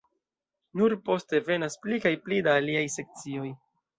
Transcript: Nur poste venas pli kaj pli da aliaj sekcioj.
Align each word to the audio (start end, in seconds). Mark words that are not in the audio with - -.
Nur 0.79 0.95
poste 1.09 1.41
venas 1.51 1.77
pli 1.85 2.01
kaj 2.05 2.13
pli 2.25 2.41
da 2.47 2.57
aliaj 2.63 2.83
sekcioj. 2.97 3.55